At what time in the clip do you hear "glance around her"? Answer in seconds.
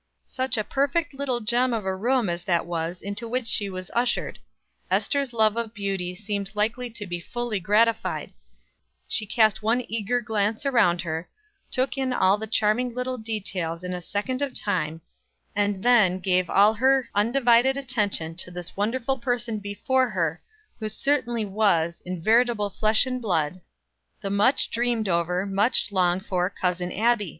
10.19-11.29